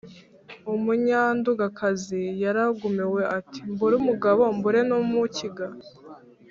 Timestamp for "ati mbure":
3.37-3.93